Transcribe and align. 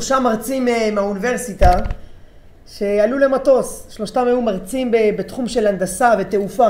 שלושה 0.00 0.20
מרצים 0.20 0.68
אה, 0.68 0.90
מהאוניברסיטה 0.92 1.72
שעלו 2.66 3.18
למטוס, 3.18 3.86
שלושתם 3.90 4.26
היו 4.26 4.42
מרצים 4.42 4.90
בתחום 5.18 5.48
של 5.48 5.66
הנדסה 5.66 6.14
ותעופה. 6.18 6.68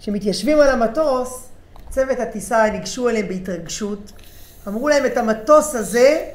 כשמתיישבים 0.00 0.60
על 0.60 0.70
המטוס, 0.70 1.48
צוות 1.90 2.20
הטיסה 2.20 2.70
ניגשו 2.70 3.08
אליהם 3.08 3.28
בהתרגשות, 3.28 4.12
אמרו 4.68 4.88
להם 4.88 5.06
את 5.06 5.16
המטוס 5.16 5.74
הזה 5.74 6.26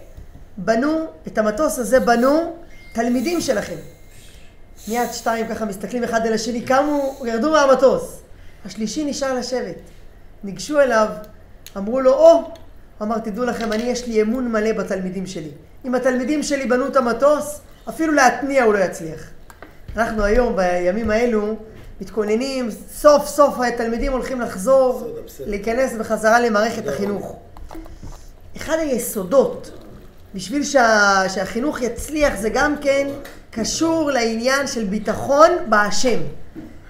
בנו, 0.57 1.05
את 1.27 1.37
המטוס 1.37 1.79
הזה 1.79 1.99
בנו 1.99 2.53
תלמידים 2.93 3.41
שלכם. 3.41 3.77
מיד 4.87 5.13
שתיים 5.13 5.47
ככה 5.47 5.65
מסתכלים 5.65 6.03
אחד 6.03 6.27
על 6.27 6.33
השני, 6.33 6.61
קמו, 6.61 7.21
ירדו 7.25 7.51
מהמטוס. 7.51 8.21
השלישי 8.65 9.05
נשאר 9.05 9.33
לשבת. 9.33 9.75
ניגשו 10.43 10.79
אליו, 10.79 11.07
אמרו 11.77 12.01
לו, 12.01 12.13
או, 12.13 12.51
אמר, 13.01 13.17
תדעו 13.17 13.45
לכם, 13.45 13.73
אני 13.73 13.83
יש 13.83 14.07
לי 14.07 14.21
אמון 14.21 14.51
מלא 14.51 14.71
בתלמידים 14.71 15.25
שלי. 15.25 15.51
אם 15.85 15.95
התלמידים 15.95 16.43
שלי 16.43 16.65
בנו 16.65 16.87
את 16.87 16.95
המטוס, 16.95 17.61
אפילו 17.89 18.13
להתניע 18.13 18.63
הוא 18.63 18.73
לא 18.73 18.79
יצליח. 18.79 19.21
אנחנו 19.97 20.23
היום, 20.23 20.55
בימים 20.55 21.11
האלו, 21.11 21.55
מתכוננים, 22.01 22.69
סוף 22.91 23.27
סוף 23.27 23.59
התלמידים 23.59 24.11
הולכים 24.11 24.41
לחזור, 24.41 25.07
להיכנס 25.45 25.93
בחזרה 25.93 26.39
למערכת 26.39 26.87
החינוך. 26.87 27.35
אחד 28.57 28.77
היסודות 28.79 29.71
בשביל 30.35 30.63
שה, 30.63 31.23
שהחינוך 31.29 31.81
יצליח 31.81 32.35
זה 32.35 32.49
גם 32.49 32.75
כן 32.81 33.07
קשור 33.51 34.11
לעניין 34.11 34.67
של 34.67 34.83
ביטחון 34.83 35.49
בהשם. 35.69 36.19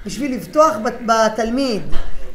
בשביל 0.05 0.33
לבטוח 0.33 0.75
בתלמיד 1.05 1.81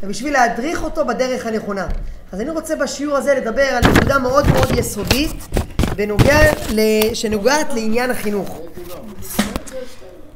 ובשביל 0.04 0.32
להדריך 0.32 0.84
אותו 0.84 1.04
בדרך 1.04 1.46
הנכונה. 1.46 1.86
אז 2.32 2.40
אני 2.40 2.50
רוצה 2.50 2.76
בשיעור 2.76 3.16
הזה 3.16 3.34
לדבר 3.34 3.62
על 3.62 3.82
נקודה 3.92 4.18
מאוד 4.18 4.46
מאוד 4.46 4.78
יסודית 4.78 5.36
בנוגע, 5.96 6.38
שנוגעת 7.14 7.74
לעניין 7.74 8.10
החינוך. 8.10 8.60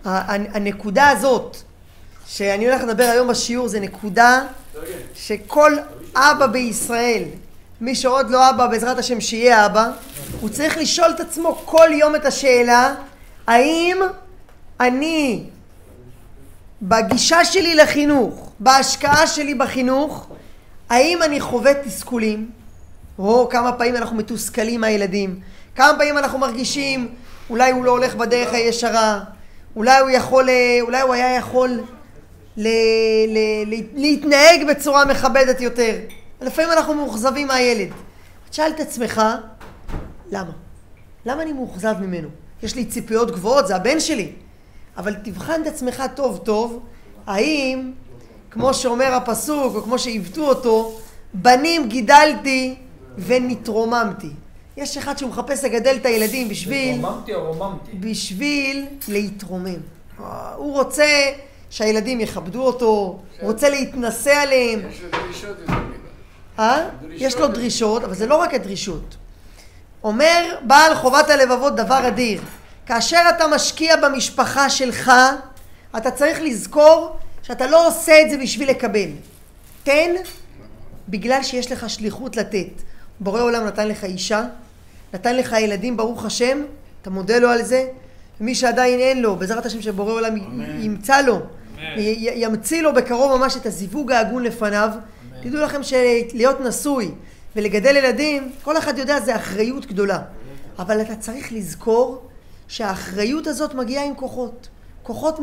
הנקודה 0.05 1.09
הזאת 1.09 1.57
שאני 2.27 2.69
הולך 2.69 2.83
לדבר 2.83 3.05
היום 3.05 3.29
בשיעור 3.29 3.69
זה 3.69 3.81
נקודה 3.81 4.43
שכל 5.15 5.77
אבא 6.17 6.47
בישראל, 6.47 7.23
מי 7.81 7.95
שעוד 7.95 8.31
לא 8.31 8.51
אבא 8.51 8.67
בעזרת 8.67 8.99
השם 8.99 9.21
שיהיה 9.21 9.67
אבא, 9.67 9.91
הוא 10.41 10.51
צריך 10.51 10.79
לשאול 10.79 11.11
את 11.11 11.21
עצמו 11.21 11.63
כל 11.65 11.89
יום 11.93 12.17
את 12.17 12.27
השאלה 12.27 12.95
האם 13.47 13.99
אני 14.81 15.45
בגישה 16.83 17.45
שלי 17.45 17.75
לחינוך, 17.75 18.48
בהשקעה 18.61 19.27
שלי 19.27 19.55
בחינוך, 19.55 20.29
האם 20.89 21.23
אני 21.23 21.41
חווה 21.41 21.75
תסכולים? 21.75 22.51
או 23.19 23.49
כמה 23.51 23.73
פעמים 23.73 23.97
אנחנו 23.97 24.17
מתוסכלים 24.17 24.81
מהילדים, 24.81 25.41
כמה 25.77 25.99
פעמים 25.99 26.19
אנחנו 26.19 26.39
מרגישים 26.39 27.09
אולי 27.51 27.71
הוא 27.71 27.85
לא 27.85 27.91
הולך 27.91 28.15
בדרך 28.15 28.53
הישרה, 28.53 29.21
אולי 29.77 30.01
הוא 30.01 30.11
יכול, 30.11 30.49
אולי 30.81 31.01
הוא 31.01 31.15
היה 31.15 31.37
יכול 31.37 31.71
ל, 32.57 32.69
ל, 33.29 33.39
ל, 33.67 33.83
להתנהג 33.95 34.69
בצורה 34.69 35.05
מכבדת 35.05 35.61
יותר. 35.61 35.95
לפעמים 36.41 36.73
אנחנו 36.73 36.95
מאוכזבים 36.95 37.47
מהילד. 37.47 37.89
תשאל 38.51 38.71
את 38.75 38.81
עצמך, 38.81 39.23
למה? 40.31 40.51
למה 41.27 41.43
אני 41.43 41.53
מאוכזב 41.53 41.95
ממנו? 42.01 42.29
יש 42.63 42.75
לי 42.75 42.85
ציפיות 42.85 43.31
גבוהות, 43.31 43.67
זה 43.67 43.77
הבן 43.77 44.01
שלי. 44.01 44.33
אבל 44.97 45.15
תבחן 45.15 45.63
את 45.63 45.67
עצמך 45.67 46.03
טוב 46.15 46.39
טוב, 46.45 46.87
האם, 47.27 47.93
כמו 48.51 48.75
שאומר 48.75 49.15
הפסוק, 49.15 49.75
או 49.75 49.83
כמו 49.83 49.99
שעיוותו 49.99 50.49
אותו, 50.49 50.99
בנים 51.35 51.89
גידלתי 51.89 52.75
ונתרוממתי. 53.19 54.31
יש 54.77 54.97
אחד 54.97 55.19
שהוא 55.19 55.31
מחפש 55.31 55.65
לגדל 55.65 55.97
את 55.97 56.07
הילדים 56.07 56.49
בשביל... 56.49 57.01
רוממתי 57.05 57.35
או 57.35 57.53
רוממתי? 57.53 57.91
בשביל 57.93 58.87
להתרומם. 59.09 59.81
הוא 60.57 60.73
רוצה 60.73 61.31
שהילדים 61.71 62.21
יכבדו 62.21 62.63
אותו, 62.63 62.87
הוא 62.87 63.21
רוצה 63.41 63.69
להתנשא 63.69 64.35
עליהם. 64.35 64.81
יש 64.91 65.03
לו 65.03 65.09
דרישות. 65.11 65.57
אה? 66.59 66.89
יש 67.11 67.37
לו 67.37 67.49
דרישות, 67.49 68.05
אבל 68.05 68.15
זה 68.15 68.27
לא 68.27 68.37
רק 68.37 68.55
הדרישות. 68.55 69.17
אומר 70.05 70.59
בעל 70.63 70.95
חובת 70.95 71.31
הלבבות 71.31 71.77
דבר 71.77 72.09
אדיר. 72.09 72.41
כאשר 72.87 73.23
אתה 73.37 73.47
משקיע 73.47 73.97
במשפחה 73.97 74.71
שלך, 74.71 75.13
אתה 75.97 76.11
צריך 76.11 76.41
לזכור 76.41 77.17
שאתה 77.49 77.67
לא 77.67 77.89
עושה 77.89 78.23
את 78.23 78.31
זה 78.31 78.39
בשביל 78.39 78.71
לקבל. 78.71 79.09
תן 79.85 80.15
בגלל 81.09 81.43
שיש 81.43 81.73
לך 81.73 81.91
שליחות 81.91 82.37
לתת. 82.37 82.69
בורא 83.21 83.43
עולם 83.43 83.67
נתן 83.67 83.89
לך 83.89 84.05
אישה, 84.05 84.45
נתן 85.15 85.37
לך 85.37 85.57
ילדים 85.61 85.97
ברוך 85.97 86.25
השם, 86.25 86.63
אתה 87.03 87.11
מודה 87.11 87.39
לו 87.39 87.49
על 87.49 87.63
זה. 87.63 87.87
מי 88.41 88.55
שעדיין 88.55 89.01
אין 89.01 89.23
לו, 89.23 89.37
בעזרת 89.37 89.67
השם 89.67 89.83
שבורא 89.83 90.13
עולם 90.13 90.37
ימצא 90.81 91.21
לו, 91.21 91.41
ימציא 92.17 92.83
לו 92.83 92.95
בקרוב 92.95 93.37
ממש 93.37 93.57
את 93.57 93.67
הזיווג 93.67 94.13
ההגון 94.13 94.43
לפניו. 94.43 94.91
תדעו 95.43 95.63
לכם 95.63 95.83
שלהיות 95.83 96.61
נשוי 96.61 97.11
ולגדל 97.57 97.97
ילדים, 97.97 98.53
כל 98.63 98.79
אחד 98.79 98.99
יודע 98.99 99.21
זה 99.21 99.37
אחריות 99.37 99.87
גדולה. 99.87 100.19
אבל 100.79 101.01
אתה 101.01 101.17
צריך 101.17 101.53
לזכור 101.53 102.23
שהאחריות 102.69 103.47
הזאת 103.47 103.75
מגיעה 103.75 104.05
עם 104.05 104.15
כוחות. 104.15 104.69
כוחות 105.03 105.39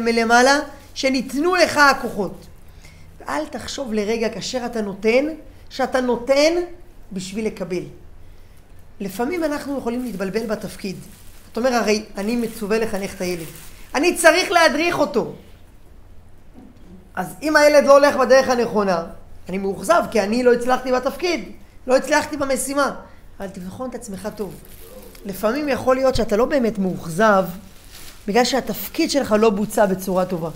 מלמעלה 0.00 0.58
שניתנו 0.94 1.54
לך 1.54 1.76
הכוחות. 1.76 2.46
ואל 3.20 3.46
תחשוב 3.46 3.92
לרגע 3.92 4.28
כאשר 4.28 4.66
אתה 4.66 4.82
נותן, 4.82 5.26
שאתה 5.70 6.00
נותן 6.00 6.52
בשביל 7.12 7.46
לקבל. 7.46 7.82
לפעמים 9.00 9.44
אנחנו 9.44 9.78
יכולים 9.78 10.04
להתבלבל 10.04 10.46
בתפקיד. 10.46 10.96
אתה 11.52 11.60
אומר, 11.60 11.74
הרי 11.74 12.04
אני 12.16 12.36
מצווה 12.36 12.78
לחנך 12.78 13.14
את 13.14 13.20
הילד. 13.20 13.46
אני 13.94 14.16
צריך 14.16 14.50
להדריך 14.50 14.98
אותו. 14.98 15.32
אז 17.14 17.34
אם 17.42 17.56
הילד 17.56 17.84
לא 17.84 17.92
הולך 17.92 18.16
בדרך 18.16 18.48
הנכונה, 18.48 19.04
אני 19.48 19.58
מאוכזב 19.58 20.02
כי 20.10 20.20
אני 20.20 20.42
לא 20.42 20.52
הצלחתי 20.52 20.92
בתפקיד, 20.92 21.52
לא 21.86 21.96
הצלחתי 21.96 22.36
במשימה. 22.36 22.94
אבל 23.38 23.48
תבחון 23.48 23.90
את 23.90 23.94
עצמך 23.94 24.28
טוב. 24.36 24.54
לפעמים 25.24 25.68
יכול 25.68 25.96
להיות 25.96 26.14
שאתה 26.14 26.36
לא 26.36 26.44
באמת 26.44 26.78
מאוכזב 26.78 27.44
בגלל 28.30 28.44
שהתפקיד 28.44 29.10
שלך 29.10 29.34
לא 29.38 29.50
בוצע 29.50 29.86
בצורה 29.86 30.24
טובה. 30.24 30.50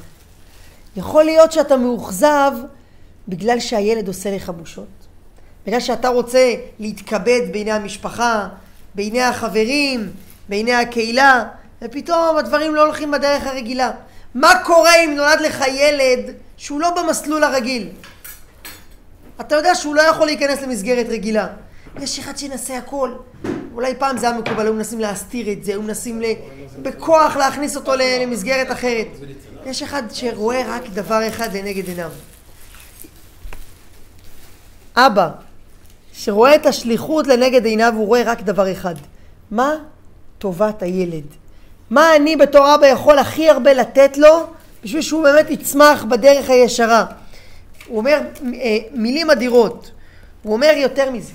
יכול 0.97 1.25
להיות 1.25 1.53
שאתה 1.53 1.77
מאוכזב 1.77 2.53
בגלל 3.29 3.61
שהילד 3.61 4.09
עושה 4.09 4.37
לך 4.37 4.51
בושות. 4.51 4.89
בגלל 5.67 5.81
שאתה 5.81 6.09
רוצה 6.09 6.55
להתכבד 6.79 7.41
בעיני 7.53 7.73
המשפחה, 7.73 8.49
בעיני 8.95 9.23
החברים, 9.23 10.11
בעיני 10.49 10.75
הקהילה, 10.75 11.45
ופתאום 11.83 12.37
הדברים 12.37 12.75
לא 12.75 12.87
הולכים 12.87 13.11
בדרך 13.11 13.47
הרגילה. 13.47 13.91
מה 14.34 14.53
קורה 14.65 14.95
אם 15.05 15.15
נולד 15.17 15.41
לך 15.41 15.65
ילד 15.69 16.34
שהוא 16.57 16.81
לא 16.81 16.91
במסלול 16.91 17.45
הרגיל? 17.45 17.89
אתה 19.41 19.55
יודע 19.55 19.75
שהוא 19.75 19.95
לא 19.95 20.03
יכול 20.03 20.27
להיכנס 20.27 20.63
למסגרת 20.63 21.07
רגילה. 21.09 21.47
יש 22.01 22.19
אחד 22.19 22.37
שינסה 22.37 22.77
הכל. 22.77 23.13
אולי 23.75 23.95
פעם 23.95 24.19
זה 24.19 24.29
היה 24.29 24.39
מקובל, 24.39 24.65
היו 24.65 24.75
מנסים 24.75 25.01
להסתיר 25.01 25.53
את 25.53 25.65
זה, 25.65 25.73
היו 25.73 25.83
מנסים. 25.83 26.23
בכוח 26.83 27.37
להכניס 27.37 27.77
אותו 27.77 27.93
למסגרת 27.99 28.73
אחרת. 28.73 29.07
יש 29.67 29.83
אחד 29.83 30.03
שרואה 30.12 30.62
רק 30.69 30.83
דבר 30.95 31.29
אחד 31.29 31.57
לנגד 31.57 31.89
עיניו. 31.89 32.11
אבא, 34.97 35.29
שרואה 36.13 36.55
את 36.55 36.67
השליחות 36.67 37.27
לנגד 37.27 37.65
עיניו, 37.65 37.93
הוא 37.97 38.07
רואה 38.07 38.23
רק 38.27 38.43
דבר 38.43 38.73
אחד. 38.73 38.95
מה 39.51 39.75
טובת 40.39 40.83
הילד? 40.83 41.25
מה 41.91 42.17
אני 42.17 42.37
בתור 42.37 42.75
אבא 42.75 42.87
יכול 42.87 43.19
הכי 43.19 43.51
הרבה 43.51 43.73
לתת 43.73 44.19
לו 44.19 44.47
בשביל 44.84 45.03
שהוא 45.03 45.23
באמת 45.23 45.51
יצמח 45.51 46.05
בדרך 46.05 46.51
הישרה? 46.51 47.07
הוא 47.87 47.99
אומר 47.99 48.21
אה, 48.55 48.79
מילים 48.93 49.31
אדירות. 49.31 49.91
הוא 50.43 50.53
אומר 50.53 50.73
יותר 50.77 51.11
מזה. 51.11 51.33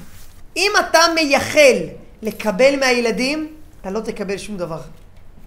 אם 0.58 0.72
אתה 0.80 1.00
מייחל 1.16 1.76
לקבל 2.22 2.80
מהילדים, 2.80 3.54
אתה 3.82 3.92
לא 3.92 4.00
תקבל 4.00 4.38
שום 4.38 4.58
דבר. 4.58 4.82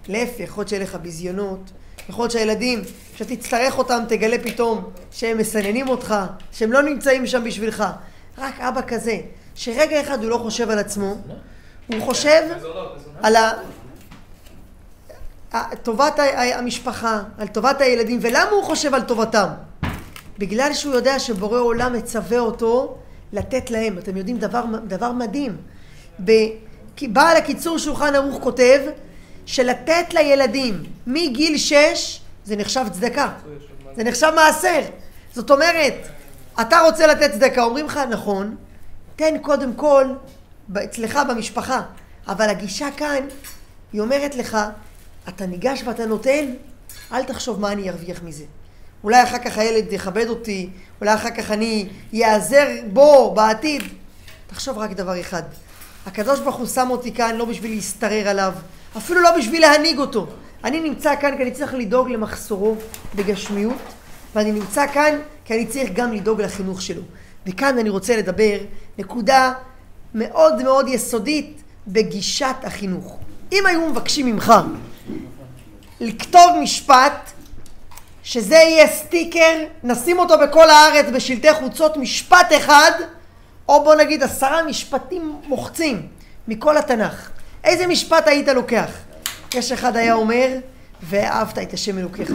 להפך, 0.07 0.39
יכול 0.39 0.61
להיות 0.61 0.69
שיהיה 0.69 0.83
לך 0.83 0.95
ביזיונות, 0.95 1.71
יכול 2.09 2.23
להיות 2.23 2.31
שהילדים, 2.31 2.81
כשתצטרך 3.15 3.77
אותם, 3.77 4.03
תגלה 4.07 4.37
פתאום 4.43 4.89
שהם 5.11 5.37
מסננים 5.37 5.89
אותך, 5.89 6.15
שהם 6.51 6.71
לא 6.71 6.81
נמצאים 6.81 7.27
שם 7.27 7.43
בשבילך. 7.43 7.83
רק 8.37 8.59
אבא 8.59 8.81
כזה, 8.87 9.19
שרגע 9.55 10.01
אחד 10.01 10.23
הוא 10.23 10.29
לא 10.29 10.37
חושב 10.37 10.69
על 10.69 10.79
עצמו, 10.79 11.15
הוא 11.87 12.01
חושב 12.01 12.41
על. 13.21 13.35
טובת 15.83 16.19
המשפחה, 16.53 17.21
על 17.37 17.47
טובת 17.47 17.81
הילדים, 17.81 18.19
ולמה 18.21 18.49
הוא 18.49 18.63
חושב 18.63 18.93
על 18.93 19.01
טובתם? 19.01 19.47
בגלל 20.37 20.73
שהוא 20.73 20.93
יודע 20.93 21.19
שבורא 21.19 21.59
עולם 21.59 21.93
מצווה 21.93 22.39
אותו 22.39 22.97
לתת 23.33 23.71
להם. 23.71 23.97
אתם 23.97 24.17
יודעים 24.17 24.37
דבר, 24.37 24.63
דבר 24.87 25.11
מדהים. 25.11 25.57
בעל 26.19 27.37
הקיצור 27.37 27.77
שולחן 27.77 28.15
ערוך 28.15 28.43
כותב 28.43 28.79
שלתת 29.45 30.13
לילדים 30.13 30.83
מגיל 31.07 31.57
שש 31.57 32.21
זה 32.45 32.55
נחשב 32.55 32.85
צדקה. 32.91 33.31
זה 33.95 34.03
נחשב 34.03 34.31
מעשר. 34.35 34.81
זאת 35.33 35.51
אומרת, 35.51 35.93
אתה 36.61 36.79
רוצה 36.79 37.07
לתת 37.07 37.31
צדקה, 37.31 37.63
אומרים 37.63 37.85
לך, 37.85 37.99
נכון, 38.09 38.55
תן 39.15 39.37
קודם 39.41 39.73
כל 39.73 40.05
אצלך 40.83 41.19
במשפחה. 41.29 41.81
אבל 42.27 42.49
הגישה 42.49 42.87
כאן, 42.97 43.27
היא 43.93 44.01
אומרת 44.01 44.35
לך, 44.35 44.57
אתה 45.29 45.45
ניגש 45.45 45.83
ואתה 45.85 46.05
נותן, 46.05 46.53
אל 47.11 47.23
תחשוב 47.23 47.59
מה 47.59 47.71
אני 47.71 47.89
ארוויח 47.89 48.23
מזה. 48.23 48.43
אולי 49.03 49.23
אחר 49.23 49.37
כך 49.37 49.57
הילד 49.57 49.93
יכבד 49.93 50.27
אותי, 50.29 50.69
אולי 51.01 51.13
אחר 51.13 51.29
כך 51.29 51.51
אני 51.51 51.89
איעזר 52.13 52.67
בו 52.93 53.33
בעתיד. 53.35 53.83
תחשוב 54.47 54.77
רק 54.77 54.91
דבר 54.91 55.19
אחד, 55.19 55.43
הקדוש 56.05 56.39
ברוך 56.39 56.55
הוא 56.55 56.67
שם 56.67 56.87
אותי 56.89 57.13
כאן 57.13 57.35
לא 57.35 57.45
בשביל 57.45 57.71
להשתרר 57.71 58.27
עליו, 58.27 58.53
אפילו 58.97 59.21
לא 59.21 59.37
בשביל 59.37 59.61
להנהיג 59.61 59.97
אותו. 59.97 60.27
אני 60.63 60.79
נמצא 60.79 61.15
כאן 61.15 61.37
כי 61.37 61.43
אני 61.43 61.51
צריך 61.51 61.73
לדאוג 61.73 62.09
למחסורו 62.09 62.75
בגשמיות, 63.15 63.81
ואני 64.35 64.51
נמצא 64.51 64.87
כאן 64.87 65.19
כי 65.45 65.53
אני 65.53 65.65
צריך 65.65 65.89
גם 65.93 66.13
לדאוג 66.13 66.41
לחינוך 66.41 66.81
שלו. 66.81 67.01
וכאן 67.47 67.77
אני 67.77 67.89
רוצה 67.89 68.17
לדבר 68.17 68.57
נקודה 68.97 69.53
מאוד 70.15 70.63
מאוד 70.63 70.87
יסודית 70.87 71.61
בגישת 71.87 72.55
החינוך. 72.63 73.17
אם 73.51 73.65
היו 73.65 73.89
מבקשים 73.89 74.25
ממך 74.25 74.53
לכתוב 75.99 76.51
משפט 76.61 77.31
שזה 78.23 78.55
יהיה 78.55 78.87
סטיקר, 78.87 79.63
נשים 79.83 80.19
אותו 80.19 80.35
בכל 80.39 80.69
הארץ 80.69 81.05
בשלטי 81.13 81.53
חוצות, 81.53 81.97
משפט 81.97 82.47
אחד, 82.57 82.91
או 83.67 83.83
בוא 83.83 83.95
נגיד 83.95 84.23
עשרה 84.23 84.63
משפטים 84.63 85.41
מוחצים 85.47 86.07
מכל 86.47 86.77
התנ"ך. 86.77 87.29
איזה 87.63 87.87
משפט 87.87 88.27
היית 88.27 88.47
לוקח? 88.47 88.91
יש 89.53 89.71
אחד 89.71 89.95
היה 89.95 90.13
אומר, 90.13 90.57
ואהבת 91.03 91.57
את 91.57 91.73
השם 91.73 91.97
אלוקיך. 91.97 92.31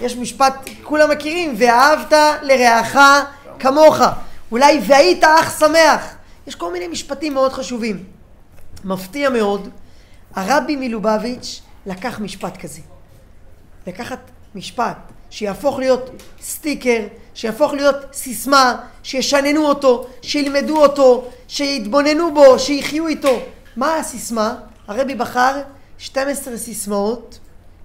יש 0.00 0.16
משפט, 0.16 0.68
כולם 0.82 1.10
מכירים, 1.10 1.54
ואהבת 1.58 2.12
לרעך 2.42 2.96
כמוך. 3.58 4.00
אולי 4.52 4.80
והיית 4.86 5.24
אח 5.24 5.60
שמח. 5.60 6.14
יש 6.46 6.54
כל 6.54 6.72
מיני 6.72 6.88
משפטים 6.88 7.34
מאוד 7.34 7.52
חשובים. 7.52 8.04
מפתיע 8.84 9.30
מאוד, 9.30 9.68
הרבי 10.34 10.76
מלובביץ' 10.76 11.60
לקח 11.86 12.20
משפט 12.20 12.56
כזה. 12.56 12.80
לקחת 13.86 14.18
משפט 14.54 14.96
שיהפוך 15.30 15.78
להיות 15.78 16.10
סטיקר, 16.40 17.00
שיהפוך 17.34 17.72
להיות 17.72 17.96
סיסמה, 18.12 18.76
שישננו 19.02 19.66
אותו, 19.66 20.06
שילמדו 20.22 20.82
אותו, 20.82 21.24
שיתבוננו 21.48 22.34
בו, 22.34 22.58
שיחיו 22.58 23.06
איתו. 23.06 23.40
מה 23.76 23.96
הסיסמה? 23.96 24.54
הרבי 24.88 25.14
בחר 25.14 25.60
12 25.98 26.56
סיסמאות, 26.56 27.38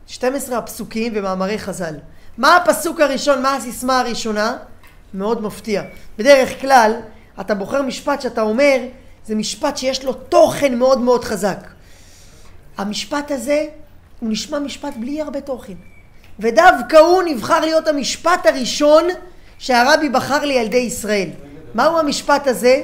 12 0.08 0.58
הפסוקים 0.58 1.14
ומאמרי 1.16 1.60
חז"ל. 1.60 1.96
מה 2.38 2.56
הפסוק 2.56 3.00
הראשון, 3.00 3.42
מה 3.42 3.56
הסיסמה 3.56 4.00
הראשונה? 4.00 4.58
מאוד 5.14 5.42
מפתיע. 5.42 5.84
בדרך 6.18 6.62
כלל, 6.62 6.94
אתה 7.42 7.56
בוחר 7.56 7.82
משפט 7.82 8.22
שאתה 8.22 8.42
אומר, 8.42 8.78
זה 9.26 9.36
משפט 9.36 9.78
שיש 9.78 10.06
לו 10.06 10.14
תוכן 10.14 10.76
מאוד 10.76 11.00
מאוד 11.00 11.24
חזק. 11.24 11.68
המשפט 12.78 13.32
הזה, 13.32 13.66
הוא 14.20 14.30
נשמע 14.30 14.60
משפט 14.60 14.94
בלי 15.00 15.22
הרבה 15.22 15.42
תוכן. 15.42 15.74
ודווקא 16.40 16.98
הוא 16.98 17.24
נבחר 17.24 17.60
להיות 17.60 17.88
המשפט 17.88 18.46
הראשון 18.46 19.08
שהרבי 19.58 20.10
בחר 20.10 20.46
לילדי 20.46 20.78
ישראל. 20.78 21.30
מהו 21.74 22.00
המשפט 22.00 22.48
הזה? 22.48 22.84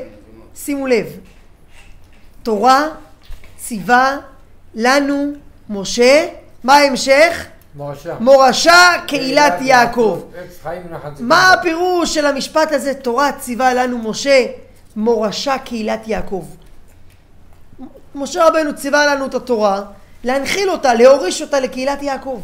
שימו 0.55 0.87
לב. 0.87 1.05
תורה 2.43 2.87
ציווה 3.57 4.17
לנו 4.75 5.33
משה, 5.69 6.27
מה 6.63 6.75
ההמשך? 6.75 7.45
מורשה. 7.75 8.15
מורשה 8.19 8.93
קהילת 9.07 9.53
יעקב. 9.61 10.23
מה 11.19 11.53
הפירוש 11.53 12.13
של 12.13 12.25
המשפט 12.25 12.71
הזה? 12.71 12.93
תורה 12.93 13.31
ציווה 13.31 13.73
לנו 13.73 13.97
משה, 13.97 14.45
מורשה 14.95 15.57
קהילת 15.57 16.07
יעקב. 16.07 16.45
משה 18.15 18.47
רבנו 18.47 18.75
ציווה 18.75 19.05
לנו 19.05 19.25
את 19.25 19.35
התורה, 19.35 19.81
להנחיל 20.23 20.69
אותה, 20.69 20.93
להוריש 20.93 21.41
אותה 21.41 21.59
לקהילת 21.59 22.03
יעקב. 22.03 22.41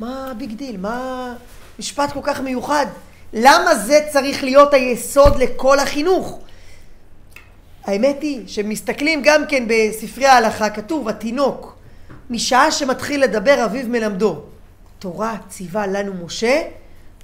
מה 0.00 0.30
ה 0.30 0.36
big 0.36 0.52
deal? 0.52 0.76
מה 0.76 1.34
משפט 1.78 2.12
כל 2.12 2.20
כך 2.22 2.40
מיוחד? 2.40 2.86
למה 3.32 3.74
זה 3.74 4.00
צריך 4.12 4.44
להיות 4.44 4.74
היסוד 4.74 5.36
לכל 5.36 5.78
החינוך? 5.78 6.40
האמת 7.84 8.22
היא 8.22 8.48
שמסתכלים 8.48 9.22
גם 9.24 9.42
כן 9.48 9.64
בספרי 9.68 10.26
ההלכה, 10.26 10.70
כתוב 10.70 11.08
התינוק 11.08 11.76
משעה 12.30 12.72
שמתחיל 12.72 13.22
לדבר 13.22 13.64
אביו 13.64 13.86
מלמדו. 13.88 14.42
תורה 14.98 15.36
ציווה 15.48 15.86
לנו 15.86 16.24
משה, 16.24 16.62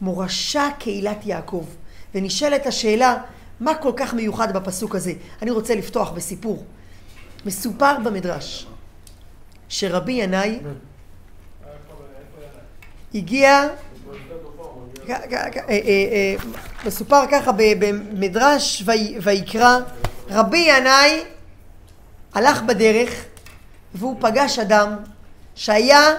מורשה 0.00 0.68
קהילת 0.78 1.26
יעקב. 1.26 1.64
ונשאלת 2.14 2.66
השאלה, 2.66 3.16
מה 3.60 3.74
כל 3.74 3.92
כך 3.96 4.14
מיוחד 4.14 4.56
בפסוק 4.56 4.94
הזה? 4.94 5.12
אני 5.42 5.50
רוצה 5.50 5.74
לפתוח 5.74 6.10
בסיפור. 6.10 6.64
מסופר 7.46 7.94
במדרש 8.04 8.66
שרבי 9.68 10.12
ינאי 10.12 10.60
הגיע, 13.14 13.68
אה, 15.10 15.16
אה, 15.28 15.54
אה, 15.68 16.34
מסופר 16.86 17.26
ככה 17.30 17.50
במדרש 17.56 18.82
ויקרא, 19.22 19.78
רבי 20.30 20.58
ינאי 20.58 21.22
הלך 22.34 22.62
בדרך 22.62 23.24
והוא 23.94 24.16
פגש 24.20 24.58
אדם 24.58 24.96
שהיה 25.54 26.14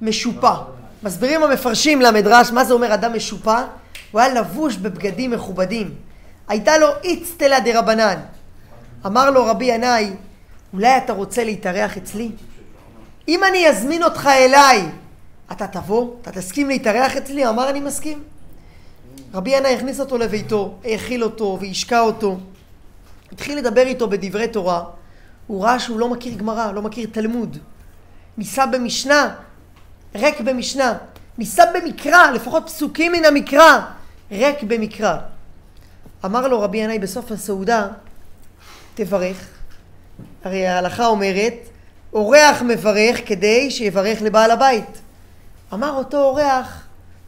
משופע. 0.00 0.54
מסבירים 1.02 1.42
המפרשים 1.42 2.00
למדרש 2.00 2.50
מה 2.50 2.64
זה 2.64 2.74
אומר 2.74 2.94
אדם 2.94 3.16
משופע? 3.16 3.62
הוא 4.10 4.20
היה 4.20 4.34
לבוש 4.34 4.76
בבגדים 4.76 5.30
מכובדים. 5.30 5.94
הייתה 6.48 6.78
לו 6.78 6.86
איצטלה 7.04 7.60
דה 7.60 7.78
רבנן. 7.78 8.20
אמר 9.06 9.30
לו 9.30 9.46
רבי 9.46 9.64
ינאי, 9.64 10.10
אולי 10.72 10.96
אתה 10.96 11.12
רוצה 11.12 11.44
להתארח 11.44 11.96
אצלי? 11.96 12.30
אם 13.28 13.44
אני 13.44 13.68
אזמין 13.68 14.02
אותך 14.02 14.28
אליי, 14.32 14.82
אתה 15.52 15.66
תבוא? 15.66 16.14
אתה 16.22 16.32
תסכים 16.32 16.68
להתארח 16.68 17.16
אצלי? 17.16 17.48
אמר 17.48 17.70
אני 17.70 17.80
מסכים. 17.80 18.22
רבי 19.34 19.50
ינאי 19.50 19.74
הכניס 19.74 20.00
אותו 20.00 20.18
לביתו, 20.18 20.74
האכיל 20.84 21.24
אותו 21.24 21.58
והשקע 21.60 22.00
אותו. 22.00 22.38
התחיל 23.32 23.58
לדבר 23.58 23.86
איתו 23.86 24.08
בדברי 24.08 24.48
תורה. 24.48 24.84
הוא 25.46 25.64
ראה 25.64 25.80
שהוא 25.80 26.00
לא 26.00 26.08
מכיר 26.08 26.34
גמרא, 26.34 26.72
לא 26.72 26.82
מכיר 26.82 27.08
תלמוד. 27.12 27.58
ניסה 28.38 28.66
במשנה, 28.66 29.34
ריק 30.14 30.40
במשנה. 30.40 30.94
ניסה 31.38 31.62
במקרא, 31.74 32.30
לפחות 32.30 32.62
פסוקים 32.66 33.12
מן 33.12 33.24
המקרא, 33.24 33.80
ריק 34.32 34.62
במקרא. 34.62 35.16
אמר 36.24 36.48
לו 36.48 36.60
רבי 36.60 36.78
ינאי 36.78 36.98
בסוף 36.98 37.32
הסעודה, 37.32 37.88
תברך. 38.94 39.48
הרי 40.44 40.66
ההלכה 40.66 41.06
אומרת, 41.06 41.54
אורח 42.12 42.62
מברך 42.62 43.20
כדי 43.26 43.70
שיברך 43.70 44.22
לבעל 44.22 44.50
הבית. 44.50 45.00
אמר 45.72 45.90
אותו 45.90 46.24
אורח, 46.24 46.82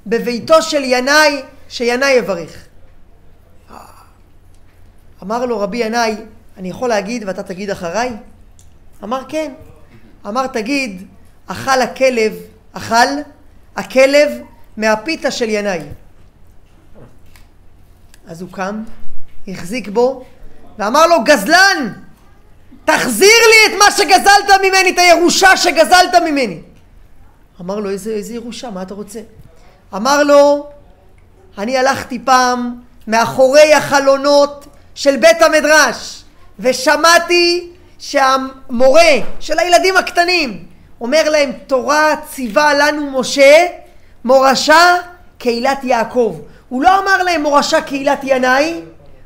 בביתו 0.06 0.62
של 0.62 0.82
ינאי, 0.84 1.42
שינאי 1.68 2.10
יברך. 2.10 2.66
אמר 5.22 5.46
לו 5.46 5.60
רבי 5.60 5.76
ינאי, 5.76 6.16
אני 6.56 6.70
יכול 6.70 6.88
להגיד 6.88 7.24
ואתה 7.26 7.42
תגיד 7.42 7.70
אחריי? 7.70 8.12
אמר 9.04 9.22
כן. 9.28 9.52
אמר 10.26 10.46
תגיד, 10.46 11.06
אכל 11.46 11.82
הכלב, 11.82 12.32
אכל 12.72 13.06
הכלב 13.76 14.30
מהפיתה 14.76 15.30
של 15.30 15.48
ינאי. 15.48 15.80
אז 18.26 18.40
הוא 18.40 18.50
קם, 18.52 18.82
החזיק 19.48 19.88
בו, 19.88 20.24
ואמר 20.78 21.06
לו, 21.06 21.24
גזלן! 21.24 21.92
תחזיר 22.84 23.28
לי 23.28 23.74
את 23.74 23.78
מה 23.78 23.90
שגזלת 23.90 24.60
ממני, 24.62 24.90
את 24.90 24.98
הירושה 24.98 25.56
שגזלת 25.56 26.14
ממני. 26.14 26.60
אמר 27.60 27.76
לו, 27.76 27.90
איזה, 27.90 28.10
איזה 28.10 28.34
ירושה, 28.34 28.70
מה 28.70 28.82
אתה 28.82 28.94
רוצה? 28.94 29.20
אמר 29.94 30.22
לו, 30.22 30.66
אני 31.58 31.78
הלכתי 31.78 32.18
פעם 32.24 32.74
מאחורי 33.06 33.74
החלונות 33.74 34.66
של 34.94 35.16
בית 35.16 35.42
המדרש, 35.42 36.24
ושמעתי 36.58 37.70
שהמורה 37.98 39.12
של 39.40 39.58
הילדים 39.58 39.96
הקטנים 39.96 40.64
אומר 41.00 41.30
להם, 41.30 41.52
תורה 41.66 42.14
ציווה 42.30 42.74
לנו 42.74 43.20
משה, 43.20 43.66
מורשה 44.24 44.96
קהילת 45.38 45.84
יעקב. 45.84 46.40
הוא 46.68 46.82
לא 46.82 46.98
אמר 46.98 47.22
להם 47.22 47.42
מורשה 47.42 47.80
קהילת 47.80 48.20
ינאי, 48.22 48.80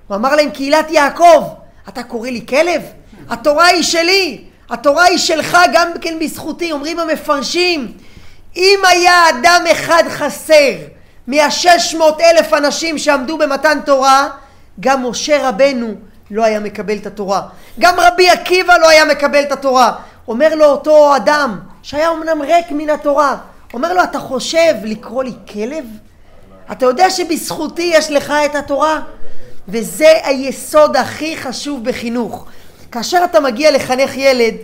הוא 0.07 0.17
אמר 0.17 0.37
להם 0.37 0.51
קהילת 0.51 0.91
יעקב. 0.91 1.45
אתה 1.89 2.03
קורא 2.03 2.29
לי 2.29 2.47
כלב? 2.47 2.83
התורה 3.31 3.67
היא 3.67 3.83
שלי, 3.83 4.45
התורה 4.71 5.05
היא 5.05 5.19
שלך 5.19 5.59
גם 5.73 5.89
כן 6.01 6.19
בזכותי. 6.21 6.73
אומרים 6.73 7.01
המפרשים, 7.01 7.93
אם 8.57 8.79
היה 8.89 9.29
אדם 9.29 9.65
אחד 9.73 10.03
חסר 10.09 10.73
מהשש 11.27 11.95
מאות 11.99 12.21
אלף 12.21 12.53
אנשים 12.53 12.99
שעמדו 12.99 13.39
במתן 13.39 13.79
תורה, 13.87 14.29
גם 14.81 15.07
משה 15.07 15.49
רבנו 15.49 15.95
לא 16.31 16.45
היה 16.45 16.61
מקבל 16.61 16.97
את 16.97 17.07
התורה. 17.07 17.43
גם 17.79 17.95
רבי 17.99 18.31
עקיבא 18.31 18.77
לא 18.77 18.89
היה 18.89 19.05
מקבל 19.05 19.43
את 19.43 19.53
התורה. 19.53 19.93
אומר 20.29 20.55
לו 20.55 20.65
אותו 20.65 21.17
אדם, 21.17 21.61
שהיה 21.83 22.11
אמנם 22.11 22.43
ריק 22.43 22.67
מן 22.71 22.91
התורה, 22.91 23.37
אומר 23.75 23.95
לו, 23.95 24.03
אתה 24.03 24.19
חושב 24.19 24.75
לקרוא 24.85 25.25
לי 25.25 25.33
כלב? 25.53 25.85
אתה 26.73 26.87
יודע 26.87 27.11
שבזכותי 27.11 27.91
יש 27.95 28.11
לך 28.11 28.33
את 28.47 28.55
התורה? 28.55 29.01
וזה 29.69 30.13
היסוד 30.25 30.97
הכי 30.97 31.37
חשוב 31.37 31.85
בחינוך. 31.85 32.47
כאשר 32.93 33.25
אתה 33.25 33.41
מגיע 33.41 33.71
לחנך 33.71 34.17
ילד, 34.17 34.55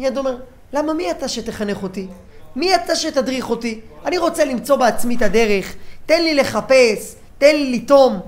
ילד 0.00 0.18
אומר, 0.18 0.36
למה 0.72 0.92
מי 0.92 1.10
אתה 1.10 1.28
שתחנך 1.28 1.82
אותי? 1.82 2.06
מי 2.56 2.74
אתה 2.74 2.96
שתדריך 2.96 3.50
אותי? 3.50 3.80
אני 4.06 4.18
רוצה 4.18 4.44
למצוא 4.44 4.76
בעצמי 4.76 5.16
את 5.16 5.22
הדרך, 5.22 5.74
תן 6.06 6.22
לי 6.22 6.34
לחפש, 6.34 7.14
תן 7.38 7.56
לי 7.56 7.72
לטום. 7.72 8.20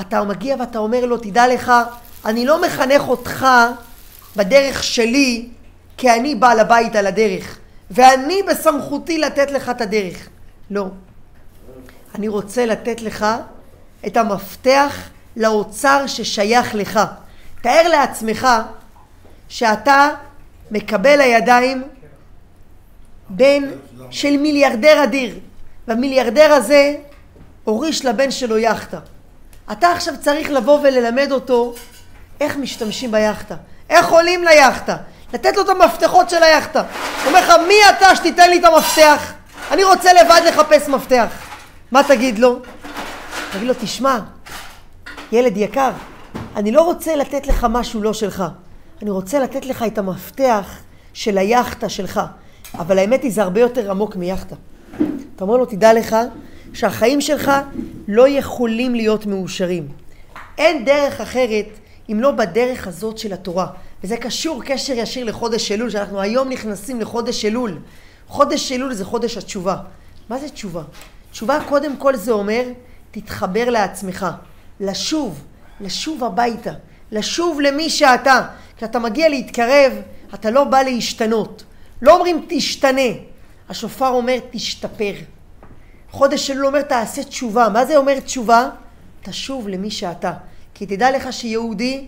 אתה 0.00 0.24
מגיע 0.24 0.56
ואתה 0.58 0.78
אומר 0.78 1.06
לו, 1.06 1.16
תדע 1.16 1.54
לך, 1.54 1.72
אני 2.24 2.46
לא 2.46 2.62
מחנך 2.62 3.08
אותך 3.08 3.46
בדרך 4.36 4.84
שלי, 4.84 5.48
כי 5.96 6.10
אני 6.10 6.34
בעל 6.34 6.60
הבית 6.60 6.96
על 6.96 7.06
הדרך, 7.06 7.58
ואני 7.90 8.42
בסמכותי 8.42 9.18
לתת 9.18 9.50
לך 9.50 9.68
את 9.68 9.80
הדרך. 9.80 10.28
לא. 10.70 10.86
אני 12.14 12.28
רוצה 12.28 12.66
לתת 12.66 13.00
לך 13.00 13.26
את 14.06 14.16
המפתח 14.16 15.08
לאוצר 15.36 16.06
ששייך 16.06 16.74
לך. 16.74 17.00
תאר 17.62 17.88
לעצמך 17.88 18.48
שאתה 19.48 20.08
מקבל 20.70 21.16
לידיים 21.16 21.82
בן 23.30 23.62
של 24.10 24.36
מיליארדר 24.36 25.04
אדיר, 25.04 25.38
והמיליארדר 25.88 26.52
הזה 26.52 26.94
הוריש 27.64 28.04
לבן 28.04 28.30
שלו 28.30 28.58
יאכטה. 28.58 28.98
אתה 29.72 29.92
עכשיו 29.92 30.14
צריך 30.20 30.50
לבוא 30.50 30.80
וללמד 30.82 31.32
אותו 31.32 31.74
איך 32.40 32.56
משתמשים 32.56 33.12
ביאכטה, 33.12 33.54
איך 33.90 34.08
עולים 34.08 34.44
ליאכטה, 34.44 34.96
לתת 35.34 35.56
לו 35.56 35.62
את 35.62 35.68
המפתחות 35.68 36.30
של 36.30 36.42
היאכטה. 36.42 36.80
הוא 36.80 37.28
אומר 37.28 37.40
לך, 37.40 37.52
מי 37.68 37.74
אתה 37.90 38.16
שתיתן 38.16 38.50
לי 38.50 38.58
את 38.58 38.64
המפתח? 38.64 39.32
אני 39.70 39.84
רוצה 39.84 40.12
לבד 40.12 40.40
לחפש 40.48 40.88
מפתח. 40.88 41.26
מה 41.90 42.02
תגיד 42.02 42.38
לו? 42.38 42.58
תגיד 43.52 43.68
לו, 43.68 43.74
תשמע, 43.80 44.18
ילד 45.32 45.56
יקר, 45.56 45.90
אני 46.56 46.72
לא 46.72 46.82
רוצה 46.82 47.16
לתת 47.16 47.46
לך 47.46 47.66
משהו 47.70 48.02
לא 48.02 48.12
שלך. 48.12 48.44
אני 49.02 49.10
רוצה 49.10 49.38
לתת 49.38 49.66
לך 49.66 49.84
את 49.86 49.98
המפתח 49.98 50.78
של 51.12 51.38
היאכטה 51.38 51.88
שלך. 51.88 52.20
אבל 52.74 52.98
האמת 52.98 53.22
היא, 53.22 53.32
זה 53.32 53.42
הרבה 53.42 53.60
יותר 53.60 53.90
עמוק 53.90 54.16
מיאכטה. 54.16 54.56
אתה 55.36 55.44
אומר 55.44 55.56
לו, 55.56 55.66
תדע 55.66 55.92
לך 55.92 56.16
שהחיים 56.72 57.20
שלך 57.20 57.50
לא 58.08 58.28
יכולים 58.28 58.94
להיות 58.94 59.26
מאושרים. 59.26 59.88
אין 60.58 60.84
דרך 60.84 61.20
אחרת 61.20 61.66
אם 62.12 62.20
לא 62.20 62.30
בדרך 62.30 62.86
הזאת 62.86 63.18
של 63.18 63.32
התורה. 63.32 63.66
וזה 64.04 64.16
קשור 64.16 64.62
קשר 64.64 64.92
ישיר 64.92 65.24
לחודש 65.24 65.72
אלול, 65.72 65.90
שאנחנו 65.90 66.20
היום 66.20 66.48
נכנסים 66.48 67.00
לחודש 67.00 67.44
אלול. 67.44 67.78
חודש 68.28 68.72
אלול 68.72 68.94
זה 68.94 69.04
חודש 69.04 69.36
התשובה. 69.36 69.76
מה 70.28 70.38
זה 70.38 70.48
תשובה? 70.48 70.82
תשובה 71.30 71.58
קודם 71.68 71.96
כל 71.96 72.16
זה 72.16 72.32
אומר, 72.32 72.62
תתחבר 73.10 73.70
לעצמך, 73.70 74.26
לשוב, 74.80 75.44
לשוב 75.80 76.24
הביתה, 76.24 76.72
לשוב 77.12 77.60
למי 77.60 77.90
שאתה. 77.90 78.42
כשאתה 78.76 78.98
מגיע 78.98 79.28
להתקרב, 79.28 79.92
אתה 80.34 80.50
לא 80.50 80.64
בא 80.64 80.82
להשתנות. 80.82 81.64
לא 82.02 82.14
אומרים 82.14 82.46
תשתנה, 82.48 83.10
השופר 83.68 84.08
אומר 84.08 84.38
תשתפר. 84.50 85.12
חודש 86.10 86.50
אלול 86.50 86.66
אומר 86.66 86.82
תעשה 86.82 87.24
תשובה. 87.24 87.68
מה 87.68 87.84
זה 87.84 87.96
אומר 87.96 88.20
תשובה? 88.20 88.68
תשוב 89.22 89.68
למי 89.68 89.90
שאתה. 89.90 90.32
כי 90.74 90.86
תדע 90.86 91.10
לך 91.10 91.32
שיהודי, 91.32 92.06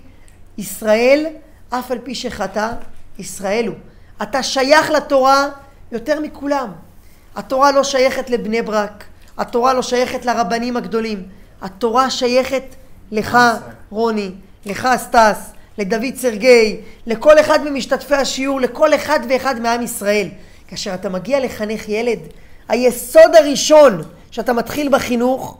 ישראל, 0.58 1.26
אף 1.70 1.90
על 1.90 1.99
פי 1.99 2.14
שחטא, 2.14 2.72
ישראל 3.18 3.66
הוא. 3.66 3.76
אתה 4.22 4.42
שייך 4.42 4.90
לתורה 4.90 5.49
יותר 5.92 6.20
מכולם. 6.20 6.72
התורה 7.37 7.72
לא 7.72 7.84
שייכת 7.84 8.30
לבני 8.30 8.62
ברק, 8.62 9.04
התורה 9.38 9.75
לא 9.75 9.82
שייכת 9.82 10.25
לרבנים 10.25 10.76
הגדולים. 10.76 11.22
התורה 11.62 12.11
שייכת 12.11 12.62
לך, 13.11 13.38
רוני, 13.90 14.30
לך, 14.66 14.88
סטס, 14.96 15.51
לדוד 15.79 16.14
סרגי, 16.17 16.76
לכל 17.07 17.41
אחד 17.41 17.59
ממשתתפי 17.64 18.14
השיעור, 18.14 18.61
לכל 18.61 18.95
אחד 18.95 19.21
ואחד 19.29 19.61
מעם 19.61 19.83
ישראל. 19.83 20.29
כאשר 20.69 20.95
אתה 20.95 21.09
מגיע 21.09 21.41
לחנך 21.41 21.88
ילד, 21.88 22.19
היסוד 22.69 23.35
הראשון 23.38 24.02
שאתה 24.31 24.52
מתחיל 24.52 24.88
בחינוך, 24.88 25.59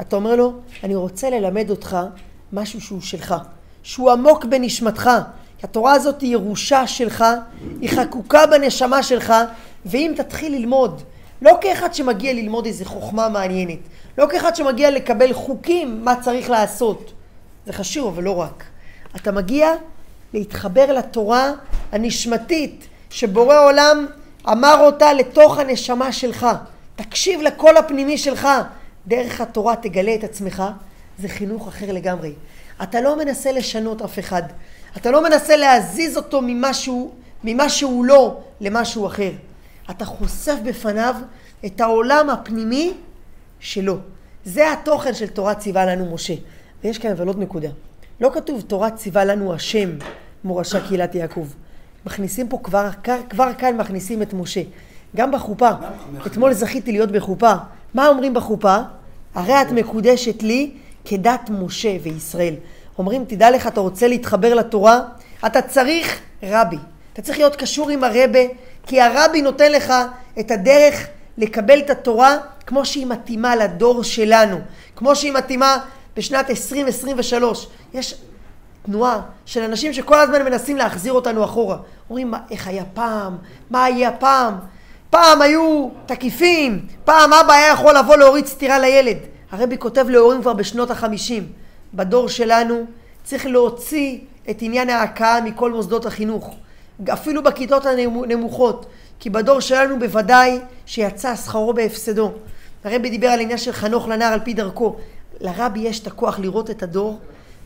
אתה 0.00 0.16
אומר 0.16 0.36
לו, 0.36 0.52
אני 0.84 0.94
רוצה 0.94 1.30
ללמד 1.30 1.70
אותך 1.70 1.96
משהו 2.52 2.80
שהוא 2.80 3.00
שלך, 3.00 3.34
שהוא 3.82 4.10
עמוק 4.10 4.44
בנשמתך. 4.44 5.10
התורה 5.62 5.92
הזאת 5.92 6.20
היא 6.20 6.32
ירושה 6.32 6.86
שלך, 6.86 7.24
היא 7.80 7.90
חקוקה 7.90 8.46
בנשמה 8.46 9.02
שלך, 9.02 9.34
ואם 9.86 10.12
תתחיל 10.16 10.54
ללמוד, 10.54 11.02
לא 11.42 11.58
כאחד 11.60 11.94
שמגיע 11.94 12.32
ללמוד 12.32 12.66
איזה 12.66 12.84
חוכמה 12.84 13.28
מעניינת, 13.28 13.78
לא 14.18 14.26
כאחד 14.30 14.54
שמגיע 14.54 14.90
לקבל 14.90 15.32
חוקים 15.32 16.04
מה 16.04 16.14
צריך 16.20 16.50
לעשות, 16.50 17.12
זה 17.66 17.72
חשוב 17.72 18.14
אבל 18.14 18.22
לא 18.22 18.40
רק. 18.40 18.64
אתה 19.16 19.32
מגיע 19.32 19.74
להתחבר 20.34 20.92
לתורה 20.92 21.52
הנשמתית 21.92 22.86
שבורא 23.10 23.64
עולם 23.64 24.06
אמר 24.48 24.80
אותה 24.80 25.12
לתוך 25.12 25.58
הנשמה 25.58 26.12
שלך. 26.12 26.46
תקשיב 26.96 27.40
לקול 27.40 27.76
הפנימי 27.76 28.18
שלך. 28.18 28.48
דרך 29.06 29.40
התורה 29.40 29.76
תגלה 29.76 30.14
את 30.14 30.24
עצמך, 30.24 30.62
זה 31.18 31.28
חינוך 31.28 31.68
אחר 31.68 31.92
לגמרי. 31.92 32.32
אתה 32.82 33.00
לא 33.00 33.16
מנסה 33.16 33.52
לשנות 33.52 34.02
אף 34.02 34.18
אחד. 34.18 34.42
אתה 34.96 35.10
לא 35.10 35.22
מנסה 35.22 35.56
להזיז 35.56 36.16
אותו 36.16 36.40
ממשהו, 36.42 37.12
ממה 37.44 37.68
שהוא 37.68 38.04
לא 38.04 38.40
למשהו 38.60 39.06
אחר. 39.06 39.30
אתה 39.90 40.04
חושף 40.04 40.54
בפניו 40.64 41.14
את 41.66 41.80
העולם 41.80 42.30
הפנימי 42.30 42.92
שלו. 43.60 43.96
זה 44.44 44.72
התוכן 44.72 45.14
של 45.14 45.26
תורת 45.26 45.58
ציווה 45.58 45.84
לנו 45.84 46.14
משה. 46.14 46.34
ויש 46.84 46.98
כאן 46.98 47.10
אבל 47.10 47.26
עוד 47.26 47.38
נקודה. 47.38 47.68
לא 48.20 48.30
כתוב 48.34 48.60
תורת 48.60 48.96
ציווה 48.96 49.24
לנו 49.24 49.54
השם 49.54 49.90
מורשה 50.44 50.80
קהילת 50.88 51.14
יעקב. 51.14 51.46
מכניסים 52.06 52.48
פה 52.48 52.58
כבר, 52.62 52.88
כבר 53.30 53.54
כאן 53.58 53.76
מכניסים 53.76 54.22
את 54.22 54.32
משה. 54.32 54.62
גם 55.16 55.30
בחופה. 55.32 55.70
אתמול 56.26 56.52
זכיתי 56.52 56.92
להיות 56.92 57.10
בחופה. 57.10 57.52
מה 57.94 58.08
אומרים 58.08 58.34
בחופה? 58.34 58.76
הרי 59.34 59.62
את 59.62 59.72
מקודשת 59.72 60.42
לי 60.42 60.70
כדת 61.04 61.50
משה 61.50 61.96
וישראל. 62.02 62.54
אומרים, 62.98 63.24
תדע 63.24 63.50
לך, 63.50 63.66
אתה 63.66 63.80
רוצה 63.80 64.08
להתחבר 64.08 64.54
לתורה? 64.54 65.00
אתה 65.46 65.62
צריך 65.62 66.20
רבי. 66.42 66.76
אתה 67.12 67.22
צריך 67.22 67.38
להיות 67.38 67.56
קשור 67.56 67.90
עם 67.90 68.04
הרבה, 68.04 68.40
כי 68.86 69.00
הרבי 69.00 69.42
נותן 69.42 69.72
לך 69.72 69.92
את 70.40 70.50
הדרך 70.50 71.06
לקבל 71.38 71.78
את 71.78 71.90
התורה 71.90 72.36
כמו 72.66 72.86
שהיא 72.86 73.06
מתאימה 73.06 73.56
לדור 73.56 74.02
שלנו. 74.02 74.58
כמו 74.96 75.16
שהיא 75.16 75.32
מתאימה 75.32 75.78
בשנת 76.16 76.50
2023. 76.50 77.68
יש 77.94 78.14
תנועה 78.82 79.20
של 79.46 79.62
אנשים 79.62 79.92
שכל 79.92 80.18
הזמן 80.18 80.44
מנסים 80.44 80.76
להחזיר 80.76 81.12
אותנו 81.12 81.44
אחורה. 81.44 81.76
אומרים, 82.10 82.30
מה, 82.30 82.38
איך 82.50 82.68
היה 82.68 82.84
פעם? 82.94 83.36
מה 83.70 83.84
היה 83.84 84.12
פעם? 84.12 84.54
פעם 85.10 85.42
היו 85.42 85.88
תקיפים, 86.06 86.86
פעם 87.04 87.32
אבא 87.32 87.52
היה 87.52 87.72
יכול 87.72 87.96
לבוא 87.98 88.16
להוריד 88.16 88.46
סטירה 88.46 88.78
לילד. 88.78 89.16
הרבי 89.50 89.78
כותב 89.78 90.06
להורים 90.08 90.40
כבר 90.40 90.52
בשנות 90.52 90.90
החמישים. 90.90 91.52
בדור 91.94 92.28
שלנו 92.28 92.84
צריך 93.24 93.46
להוציא 93.46 94.18
את 94.50 94.56
עניין 94.60 94.90
ההכאה 94.90 95.40
מכל 95.40 95.72
מוסדות 95.72 96.06
החינוך. 96.06 96.54
אפילו 97.12 97.42
בכיתות 97.42 97.86
הנמוכות. 97.86 98.86
כי 99.20 99.30
בדור 99.30 99.60
שלנו 99.60 99.98
בוודאי 99.98 100.58
שיצא 100.86 101.36
שכרו 101.36 101.74
בהפסדו. 101.74 102.32
הרבי 102.84 103.10
דיבר 103.10 103.28
על 103.28 103.40
עניין 103.40 103.58
של 103.58 103.72
חנוך 103.72 104.08
לנער 104.08 104.32
על 104.32 104.40
פי 104.40 104.54
דרכו. 104.54 104.96
לרבי 105.40 105.80
יש 105.80 106.00
את 106.00 106.06
הכוח 106.06 106.38
לראות 106.38 106.70
את 106.70 106.82
הדור 106.82 107.18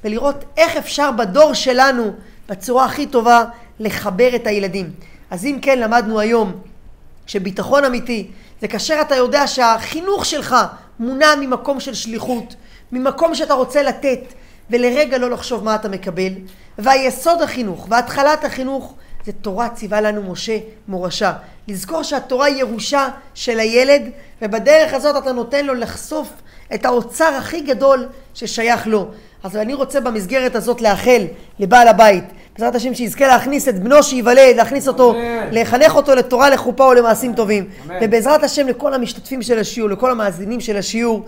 ולראות 0.07 0.45
איך 0.57 0.77
אפשר 0.77 1.11
בדור 1.11 1.55
שלנו 1.55 2.11
בצורה 2.49 2.85
הכי 2.85 3.07
טובה 3.07 3.45
לחבר 3.81 4.37
את 4.37 4.47
הילדים. 4.47 4.91
אז 5.31 5.45
אם 5.45 5.59
כן 5.63 5.79
למדנו 5.79 6.21
היום 6.21 6.53
שביטחון 7.27 7.85
אמיתי 7.85 8.31
זה 8.61 8.69
כאשר 8.69 8.99
אתה 9.01 9.17
יודע 9.17 9.47
שהחינוך 9.47 10.25
שלך 10.25 10.57
מונע 10.99 11.35
ממקום 11.41 11.81
של 11.81 11.95
שליחות, 11.95 12.55
ממקום 12.93 13.35
שאתה 13.35 13.55
רוצה 13.55 13.83
לתת 13.83 14.21
ולרגע 14.71 15.19
לא 15.19 15.31
לחשוב 15.31 15.65
מה 15.65 15.75
אתה 15.75 15.89
מקבל 15.89 16.33
והיסוד 16.79 17.43
החינוך 17.43 17.87
והתחלת 17.91 18.45
החינוך 18.45 18.95
זה 19.27 19.33
תורה 19.33 19.69
ציווה 19.69 20.01
לנו 20.01 20.23
משה 20.33 20.59
מורשה. 20.89 21.33
לזכור 21.69 22.03
שהתורה 22.03 22.47
היא 22.47 22.57
ירושה 22.57 23.09
של 23.35 23.61
הילד 23.61 24.03
ובדרך 24.43 24.95
הזאת 24.95 25.23
אתה 25.23 25.33
נותן 25.33 25.67
לו 25.67 25.75
לחשוף 25.75 26.29
את 26.75 26.85
האוצר 26.85 27.35
הכי 27.39 27.61
גדול 27.61 28.07
ששייך 28.35 28.87
לו. 28.87 29.09
אז 29.43 29.57
אני 29.57 29.75
רוצה 29.75 30.01
במסגרת 30.01 30.55
הזאת 30.55 30.81
לאחל 30.81 31.23
לבעל 31.59 31.89
הבית, 31.89 32.25
בעזרת 32.59 32.75
השם 32.75 32.95
שיזכה 32.95 33.27
להכניס 33.27 33.69
את 33.69 33.79
בנו 33.83 34.03
שייוולד, 34.03 34.57
להכניס 34.57 34.89
אותו. 34.89 35.15
לחנך 35.53 35.95
אותו 35.95 36.15
לתורה, 36.15 36.51
לחופה 36.51 36.85
ולמעשים 36.85 37.35
טובים. 37.35 37.65
ובעזרת 38.01 38.45
השם 38.45 38.69
לכל 38.69 38.95
המשתתפים 38.95 39.43
של 39.43 39.59
השיעור, 39.59 39.91
לכל 39.91 40.11
המאזינים 40.11 40.61
של 40.61 40.77
השיעור. 40.77 41.25